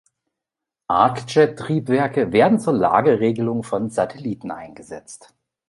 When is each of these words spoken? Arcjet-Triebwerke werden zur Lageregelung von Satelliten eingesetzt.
Arcjet-Triebwerke 0.87 2.31
werden 2.33 2.59
zur 2.59 2.73
Lageregelung 2.73 3.61
von 3.61 3.91
Satelliten 3.91 4.49
eingesetzt. 4.49 5.35